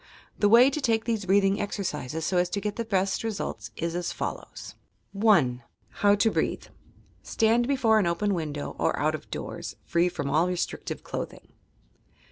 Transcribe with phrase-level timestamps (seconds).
[0.39, 3.93] The way to take these breathing exercises so as to get the best results is
[3.93, 4.73] as follows:
[5.13, 6.75] HOW TO BREATHE 1.
[7.21, 11.53] Stand before an open window or out of doors,— free from all restrictive clothing.